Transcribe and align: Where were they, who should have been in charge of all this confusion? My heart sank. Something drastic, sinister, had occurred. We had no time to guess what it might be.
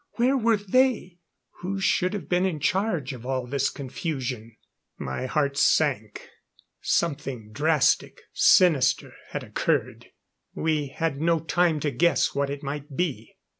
Where 0.13 0.35
were 0.35 0.57
they, 0.57 1.19
who 1.59 1.79
should 1.79 2.13
have 2.13 2.27
been 2.27 2.43
in 2.43 2.59
charge 2.59 3.13
of 3.13 3.23
all 3.23 3.45
this 3.45 3.69
confusion? 3.69 4.57
My 4.97 5.27
heart 5.27 5.57
sank. 5.59 6.27
Something 6.81 7.51
drastic, 7.51 8.21
sinister, 8.33 9.11
had 9.29 9.43
occurred. 9.43 10.07
We 10.55 10.87
had 10.87 11.21
no 11.21 11.39
time 11.39 11.79
to 11.81 11.91
guess 11.91 12.33
what 12.33 12.49
it 12.49 12.63
might 12.63 12.95
be. 12.97 13.37